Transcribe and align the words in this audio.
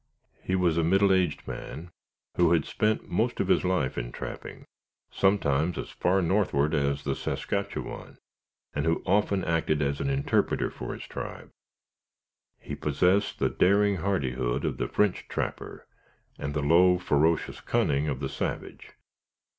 He 0.41 0.55
was 0.55 0.79
a 0.79 0.83
middle 0.83 1.13
aged 1.13 1.47
man, 1.47 1.91
who 2.35 2.53
had 2.53 2.65
spent 2.65 3.07
most 3.07 3.39
of 3.39 3.49
his 3.49 3.63
life 3.63 3.99
in 3.99 4.11
trapping, 4.11 4.65
sometimes 5.11 5.77
as 5.77 5.91
far 5.91 6.23
northward 6.23 6.73
as 6.73 7.03
the 7.03 7.13
Saskatchewan, 7.13 8.17
and 8.73 8.87
who 8.87 9.03
often 9.05 9.43
acted 9.45 9.79
as 9.79 10.01
interpreter 10.01 10.71
for 10.71 10.95
his 10.95 11.03
tribe. 11.05 11.51
He 12.59 12.73
possessed 12.73 13.37
the 13.37 13.49
daring 13.49 13.97
hardihood 13.97 14.65
of 14.65 14.77
the 14.77 14.87
French 14.87 15.27
trapper, 15.27 15.85
and 16.39 16.55
the 16.55 16.63
low, 16.63 16.97
ferocious 16.97 17.61
cunning 17.61 18.09
of 18.09 18.21
the 18.21 18.27
savage. 18.29 18.93